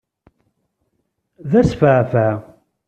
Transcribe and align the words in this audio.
D 1.49 1.51
asfaεfaε! 1.59 2.33